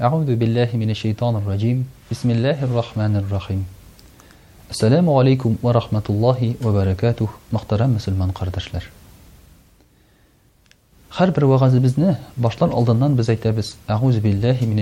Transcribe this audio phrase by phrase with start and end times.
[0.00, 1.86] Ağabeyi billahi min şeytan rajim.
[2.10, 3.66] Bismillahi r-Rahman r-Rahim.
[4.70, 6.64] Assalamu alaikum ve rahmetullahi bir
[11.42, 12.18] vaza biz ne?
[12.36, 13.26] Başlan aldanan biz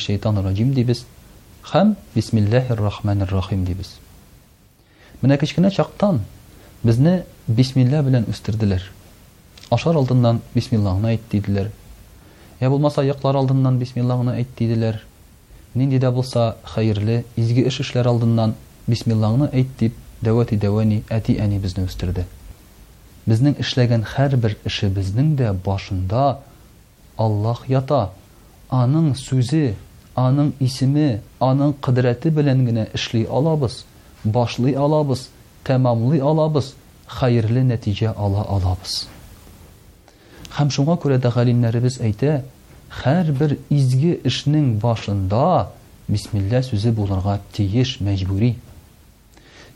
[0.00, 1.04] şeytan rajim di biz.
[1.62, 3.94] Ham Bismillahi rahim di biz.
[5.22, 6.20] Men akşkına çaktan
[6.84, 7.22] biz ne?
[7.48, 8.24] Bismillah bilen
[12.62, 15.00] Я булмаса яклар алдыннан бисмиллаһ гына әйт диделәр.
[15.74, 18.54] Нинди дә булса хәерле, изге эш эшләр алдыннан
[18.86, 22.26] бисмиллаһ гына әйт дип әти әни безне үстерде.
[23.26, 26.38] Безнең эшләгән һәрбер эше безнең дә башында
[27.18, 28.10] Аллаһ ята.
[28.70, 29.74] Аның сүзе,
[30.16, 33.84] аның исеме, аның кудрәте белән генә эшли алабыз,
[34.24, 35.28] башлый алабыз,
[35.64, 36.74] тәмамлый алабыз,
[37.06, 39.08] хәерле нәтиҗә ала алабыз.
[40.56, 42.42] Хәм шуңа күрә дә галимнәребез әйтә,
[43.00, 45.46] һәр бер изге эшнең башында
[46.08, 48.54] бисмилла сүзе болырға тиеш мәжбүри.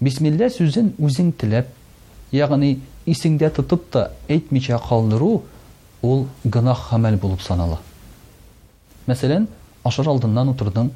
[0.00, 1.68] бисмилла сүзен үзең теләп
[2.32, 5.42] ягъни исеңдә тотып та әйтмичә калдыру
[6.02, 7.78] ул гынах хәмәл булып санала
[9.08, 9.48] мәсәлән
[9.84, 10.90] ашар алдыннан утырдың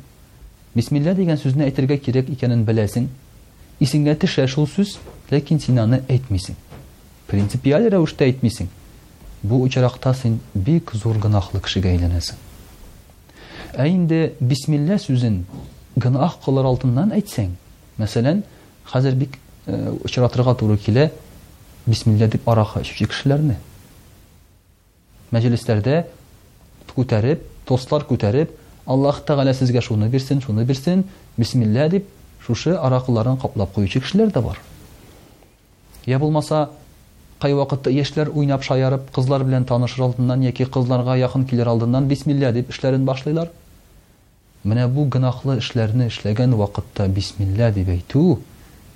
[0.77, 3.09] бисмилла дигән сүзне әйтергә кирәк икәнен беләсең
[3.83, 4.98] исеңдә төшә шул сүз
[5.33, 6.55] ләкин синаны аны әйтмисең
[7.28, 8.70] принципиаль рәвештә әйтмисең
[9.43, 12.39] бу очракта син бик зур гынахлы кешегә әйләнәсең
[13.83, 15.41] ә инде бисмилә сүзен
[15.97, 17.51] гынах кылыр алтыннан әйтсәң
[17.99, 18.43] мәсәлән
[18.93, 19.39] хәзер бик
[20.07, 21.09] очратырга туры килә
[21.87, 23.59] бисмилла дип аракы ичүче кешеләрне
[25.34, 26.05] мәҗлестәрдә
[26.95, 28.53] күтәреп тостлар күтәреп
[28.87, 31.05] аллаһ тәғәлә сезгә шуны бирсен шуны бирсен
[31.39, 32.06] бисмилла дип
[32.47, 34.61] шушы аракыларын каплап куючы кешеләр дә бар
[36.06, 36.69] я булмаса
[37.42, 42.53] кай вакытта яшьләр уйнап шаярып, кызлар белән танышырга алдыннан яки кызларга якын килер алдыннан бисмилла
[42.54, 43.48] дип эшләрен башлайлар.
[44.62, 48.38] Менә бу гынахлы эшләрне эшләгән вакытта бисмилла дип әйту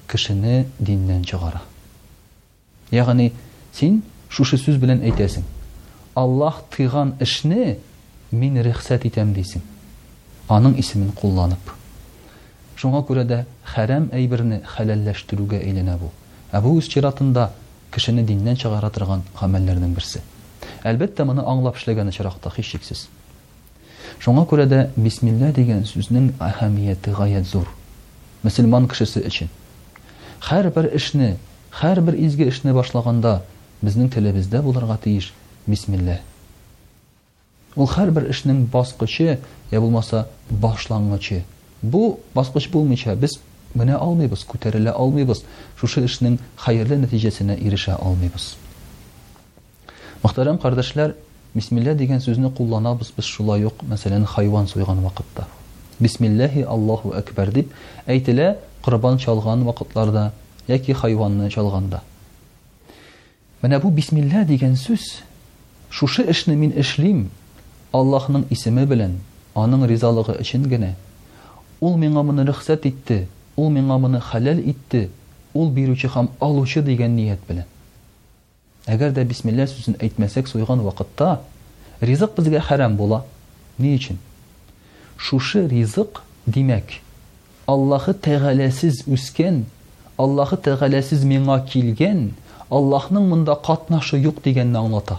[0.06, 1.58] кешені диннән чыгара.
[2.94, 3.32] Ягъни
[3.74, 3.98] син
[4.28, 5.42] шушы сүз белән әйтәсең.
[6.14, 7.80] Аллаһ тыган эшне
[8.30, 9.62] мин рөхсәт итем дисен.
[10.48, 11.74] Аның исемен кулланып.
[12.76, 13.40] Чонгы көрәдә
[13.74, 16.12] хәрам әйберне хәләллаштыруга эләнә бу.
[16.54, 17.50] Абу исхыратында
[17.92, 20.20] кешене диннен чыгара торган гамәлләрнең берсе.
[20.86, 23.06] Әлбәттә моны аңлап эшләгән очракта һич шиксез.
[24.22, 27.68] Шуңа күрә дә бисмилла дигән сүзнең әһәмияте гаять зур.
[28.42, 29.50] Мөселман кешесе өчен.
[30.48, 31.36] Һәр бер эшне,
[31.80, 33.42] һәр бер изге эшне башлаганда
[33.82, 35.32] безнең телебездә булырга тиеш
[35.66, 36.20] бисмилла.
[37.76, 39.38] Ул һәр бер эшнең баскычы,
[39.70, 41.42] я булмаса башлангычы.
[41.82, 43.36] Бу баскыч булмыйча без
[43.76, 45.42] менә алмыйбыз, күтәрелә алмыйбыз,
[45.78, 48.54] шушы эшнең хәерле нәтиҗәсенә ирешә алмыйбыз.
[50.24, 51.14] Мөхтәрәм кардәшләр,
[51.54, 55.46] бисмилла дигән сүзне кулланабыз без шулай юк, мәсәлән, хайван суйган вакытта.
[56.00, 57.70] Бисмиллаһи Аллаһу акбар дип
[58.06, 60.32] әйтәләр, курбан чалган вакытларда
[60.68, 62.02] яки хайванны чалганда.
[63.62, 65.20] Менә бу бисмилла дигән сүз
[65.90, 67.30] шушы эшне мин эшлим,
[67.92, 69.12] Аллаһның исеме белән,
[69.54, 70.94] аның ризалыгы өчен генә.
[71.80, 73.26] Ул миңа моны рөхсәт итте,
[73.56, 75.06] ул миңа моны хәләл итте
[75.56, 77.64] ул бирүче һәм алучы дигән ниәт белән
[78.94, 81.30] әгәр дә бисмилла сүзен әйтмәсәк суйган вакытта
[82.04, 83.22] ризык безгә хәрәм була
[83.80, 84.18] ни өчен
[85.16, 86.98] шушы ризык димәк
[87.72, 89.64] аллаһы тәғәләсез үскән
[90.20, 92.22] аллаһы тәғәләсез миңа килгән
[92.68, 95.16] аллаһның монда катнашы юк дигәнне аңлата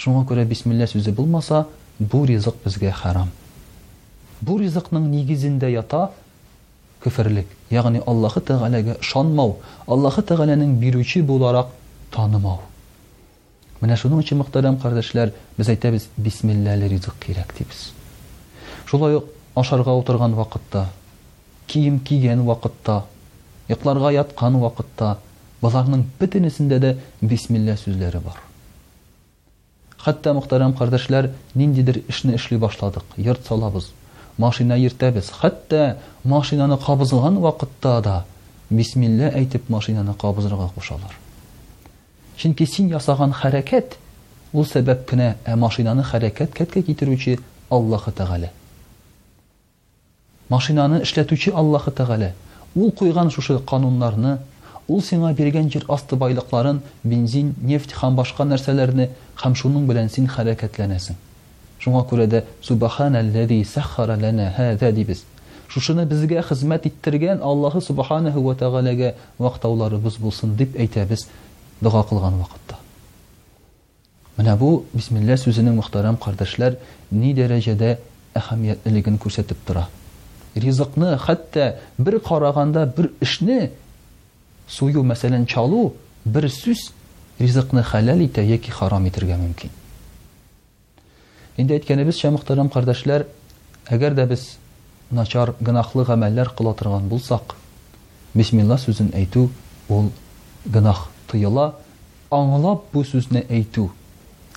[0.00, 1.66] шуңа күрә бисмилла сүзе булмаса
[1.98, 3.30] бу ризык безгә харам
[4.40, 6.06] бу ризыкның нигезендә ята
[7.02, 9.56] көфөрлек, ягъни Аллаһны тагъаланы шанмау,
[9.86, 11.66] Аллаһ тагъаланын биручи буларак
[12.10, 12.58] танымау.
[13.80, 17.92] Менә шуның өчен мухтарам қардашылар, без әйтәбез: "Бисмиллаһ биризек кирәк" дибез.
[18.86, 19.24] Шулай ук
[19.56, 20.86] ашарга утырган вакытта,
[21.66, 23.02] кием киген вакытта,
[23.68, 25.16] якларга яткан вакытта,
[25.62, 28.42] базарның битенисендә дә "Бисмиллаһ" сүзләре бар.
[29.98, 33.92] Хатта мухтарам қардашылар, ниндидер эшне ишли башладык, йорт салабыз
[34.40, 35.80] машина йөртәбез хәтта
[36.32, 38.14] машинаны кабызылган вакытта да
[38.70, 41.16] бисмилла әйтеп машинаны кабызырга кушалар
[42.40, 43.98] чөнки син ясаган хәрәкәт
[44.52, 47.36] ул сәбәп кенә ә машинаны хәрәкәт кәткә китерүче
[47.76, 48.50] аллаһы тәғәлә
[50.54, 52.32] машинаны эшләтүче аллаһы тәғәлә
[52.80, 54.38] ул куйган шушы канунларны
[54.90, 59.10] ул сиңа биргән җир асты байлыкларын бензин нефть һәм башка нәрсәләрне
[59.44, 61.18] һәм шуның белән син хәрәкәтләнәсең
[61.80, 65.22] Шуңа күрә дә Субханаллази сахара лана хаза дибез.
[65.72, 71.24] Шушыны безгә хезмәт иттергән Аллаһы Субханаһу ва тагалага вақтауларыбыз булсын дип әйтәбез
[71.80, 72.76] дуа кылган вакытта.
[74.36, 76.76] Менә бу бисмилла сүзенең мөхтәрәм кардәшләр
[77.12, 77.94] ни дәрәҗәдә
[78.36, 79.86] әһәмиятлелеген күрсәтеп тора.
[80.54, 83.70] Ризыкны хәтта бер караганда бер эшне
[84.68, 85.94] сую мәсәлән чалу
[86.24, 86.90] бер сүз
[87.40, 89.70] ризыкны хәләл итә яки харам итергә мөмкин.
[91.60, 93.26] Инде әйткәнебез шә мөхтәрәм кардәшләр,
[93.92, 94.46] әгәр дә без
[95.12, 97.52] начар гынахлы гамәлләр кыла торган булсак,
[98.32, 99.42] бисмилла сүзен әйтү
[99.92, 100.06] ул
[100.64, 101.66] гынах тыела,
[102.32, 103.88] аңлап бу сүзне әйтү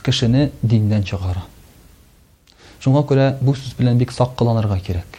[0.06, 1.44] кешене диндән чыгара.
[2.84, 5.18] Шуңа күрә бу сүз белән бик сак кыланырга кирәк.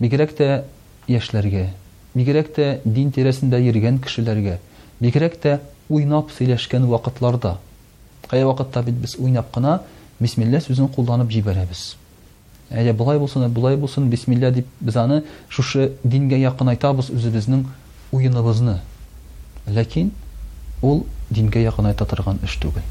[0.00, 0.62] Бигрәк тә
[1.12, 1.66] яшьләргә,
[2.16, 4.58] бигрәк тә дин тирәсендә йөргән кешеләргә,
[5.00, 5.58] бигрәк тә
[5.90, 7.56] уйнап сөйләшкән вакытларда,
[8.30, 9.78] кая вакытта бит без уйнап кына
[10.20, 11.94] бисмилла сүзен кулланып җибәрәбез.
[12.70, 17.64] Әле булай булсын, булай булсын, бисмилла дип без аны шушы дингә якын айтабыз үзебезнең
[18.14, 18.80] уеныбызны
[19.66, 20.10] Ләкин
[20.82, 22.82] ул дингә якын айта торган эш түгел.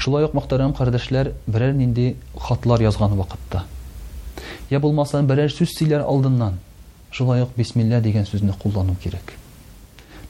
[0.00, 3.62] Шулай ук мохтарам кардәшләр берәр нинди хатлар язган вакытта.
[4.70, 6.58] Я булмасын берәр сүз сөйләр алдыннан
[7.12, 9.32] шулай ук бисмилла дигән сүзне куллану керек.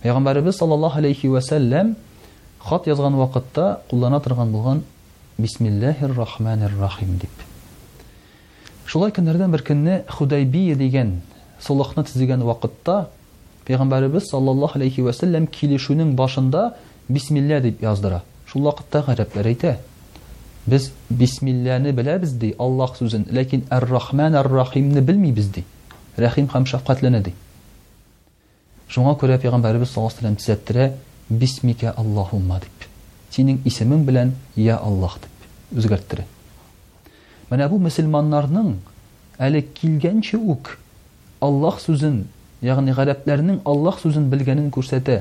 [0.03, 4.83] Пайгамбарыбыз саллаллаһу алейхи ва хат язган вакытта куллана торган булган
[5.39, 7.31] Бисмиллахир Рахманир Рахим дип.
[8.89, 11.11] Шулай көннәрдән бер көнне Худайбия дигән
[11.61, 13.11] солыхны төзегән вакытта
[13.69, 16.71] Пәйгамбәрбез саллаллаһу алейхи ва саллям килешүнең башында
[17.09, 18.23] бисмилла дип яздыра.
[18.47, 19.75] Шул вакытта гарәпләр әйтә:
[20.67, 25.65] "Без бисмилләне беләбез ди Аллаһ сүзен, ләкин Ар-Рахман Ар-Рахимны белмибез ди.
[26.17, 27.35] Рахим һәм шафкатлыны ди."
[28.89, 30.97] Шуңа күрә Пәйгамбәрбез саллаллаһу алейхи
[31.29, 32.71] "Бисмика Аллаһумма" дип
[33.37, 36.25] синең исемең белән Я Аллах дип үзгәрттере.
[37.51, 38.73] Менә бу мусламаннарның
[39.47, 40.71] әле килгәнче үк
[41.45, 42.23] Аллах сүзен,
[42.65, 45.19] ягъни гарәпләрнең Аллах сүзен белгәнен күрсәтә.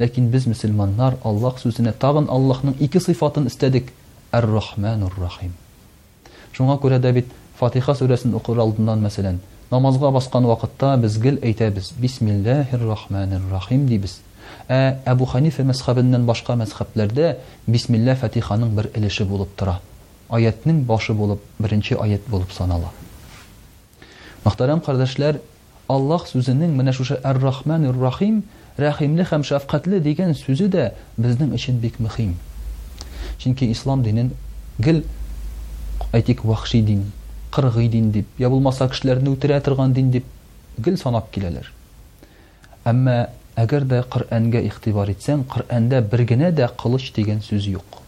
[0.00, 3.88] Ләкин без мусламаннар Аллах сүзенә тагын Аллахның ике сыйфатын истәдек:
[4.36, 5.54] Ар-Рахман, Ар-Рахим.
[6.52, 9.38] Шуңа күрә дә бит Фатиха сүресен укыр алдыннан мәсәлән,
[9.70, 14.20] намазга баскан вакытта без гел әйтәбез: Бисмиллаһир-рахманир-рахим дибез.
[14.68, 14.76] Ә
[15.12, 17.30] Әбу Ханифа мәзхәбеннән башка мәзхәбләрдә
[17.70, 19.76] бисмилла Фатиханың бер элеше булып тора.
[20.28, 22.90] Аятның башы булып, беренче аят булып санала.
[24.44, 25.38] Мөхтәрәм кардәшләр,
[25.88, 28.40] Аллаһ сүзенең менә шушы Ар-Рахман Ар-Рахим,
[28.76, 32.32] рахимле һәм шәфкатьле дигән сүзе дә безнең өчен бик мөһим.
[33.38, 34.32] Чөнки ислам динен
[34.82, 34.98] гел
[36.12, 37.12] әйтик вахши дин,
[37.54, 40.26] кыргый дин дип, ябылмаса кешеләрне үтерә торган дин дип
[40.78, 41.70] гел санап киләләр.
[42.84, 43.28] Әмма
[43.60, 48.02] әгәр дә Коръәнгә ихтибар итсәң, Коръәндә бер генә дә кылыч дигән сүз юк.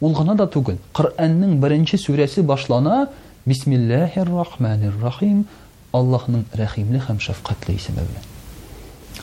[0.00, 0.76] Ул гына да түгел.
[0.92, 3.08] Коръәннең беренче сүрәсе башлана:
[3.46, 5.46] Бисмиллаһир рахманир рахим.
[5.92, 8.28] Аллаһның рәхимле һәм шәфкатьле исеме белән.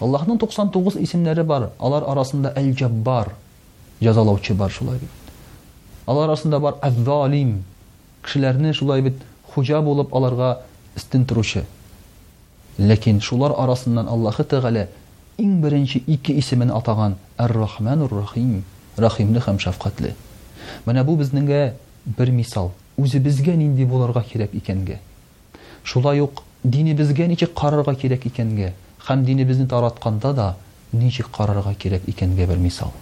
[0.02, 1.70] Аллаһның 99 исемләре бар.
[1.80, 3.30] Алар арасында Әл-Джаббар,
[4.02, 5.10] язалаучы бар шулай бит.
[6.06, 7.60] Алар арасында бар Әз-Залим,
[8.24, 9.22] кешеләрне шулай бит
[9.56, 10.58] хуҗа булып аларга
[10.98, 11.26] истин
[12.78, 14.84] Ләкин шулар арасыннан Аллаһы Тәгалә
[15.42, 18.64] иң беренче ике исемен атаган Ар-Рахман рахим
[18.98, 20.14] рахимле һәм шафкатьле.
[20.86, 21.16] Менә бу
[22.18, 22.72] бер мисал.
[22.98, 25.00] Үзе безгә нинди буларга кирәк икәнгә.
[25.84, 28.72] Шулай ук дине безгә ничә карарга кирәк икәнгә
[29.08, 30.56] һәм дине безне таратканда да
[30.94, 32.94] ничек карарга кирәк икәнгә бер мисал.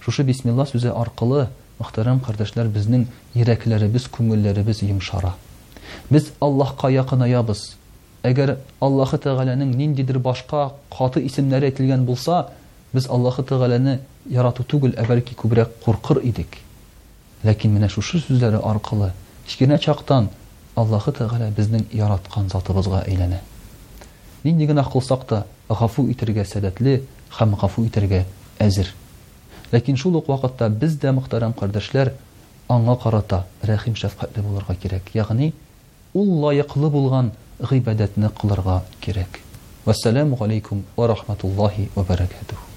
[0.00, 1.48] Шушы бисмилла сүзе аркылы
[1.80, 5.34] мөхтәрәм кардәшләр безнең йөрәкләребез, күңелләребез йомшара.
[6.10, 7.77] Без Аллаһка якынаябыз
[8.28, 8.54] әгәр
[8.84, 12.40] аллаһы тәғаләнең ниндидер башка каты исемнәре әйтелгән булса
[12.92, 13.96] без аллаһы тәғаләне
[14.34, 16.58] ярату түгел evvelki бәлки күбрәк idik.
[17.44, 19.12] Lakin ләкин шушы сүзләре арқылы,
[19.46, 20.28] кичкенә чақтан
[20.74, 23.40] аллаһы тәғәлә біздің яратқан затыбызга әйләнә
[24.44, 26.98] нинди генә қылсақта та ғафу итергә сәләтле
[27.38, 28.24] һәм ғафу итергә
[28.62, 28.90] әзер
[29.72, 32.12] ләкин шул ук вакытта без дә мөхтәрәм кардәшләр
[32.70, 35.50] аңа карата рәхим шәфкатьле булырга кирәк ягъни
[36.14, 36.88] ул лайыклы
[37.60, 39.40] Рибадатны кылрырга керек.
[39.84, 42.67] Вассаламу алейкум ва рахматуллахи ва баракатух.